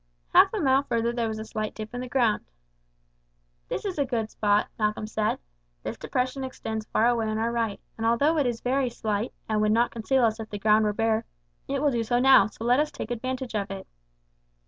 Half 0.33 0.51
a 0.53 0.59
mile 0.59 0.81
further 0.81 1.13
there 1.13 1.27
was 1.27 1.37
a 1.37 1.45
slight 1.45 1.75
dip 1.75 1.93
in 1.93 2.01
the 2.01 2.09
ground. 2.09 2.49
"This 3.67 3.85
is 3.85 3.99
a 3.99 4.03
good 4.03 4.31
spot," 4.31 4.67
Malcolm 4.79 5.05
said. 5.05 5.37
"This 5.83 5.95
depression 5.95 6.43
extends 6.43 6.87
far 6.87 7.07
away 7.07 7.27
on 7.27 7.37
our 7.37 7.51
right, 7.51 7.79
and 7.99 8.07
although 8.07 8.39
it 8.39 8.47
is 8.47 8.61
very 8.61 8.89
slight, 8.89 9.31
and 9.47 9.61
would 9.61 9.71
not 9.71 9.91
conceal 9.91 10.25
us 10.25 10.39
if 10.39 10.49
the 10.49 10.57
ground 10.57 10.85
were 10.85 10.93
bare, 10.93 11.25
it 11.67 11.83
will 11.83 11.91
do 11.91 12.01
so 12.03 12.17
now, 12.17 12.47
so 12.47 12.63
let 12.65 12.79
us 12.79 12.89
take 12.89 13.11
advantage 13.11 13.53
of 13.53 13.69
it." 13.69 13.85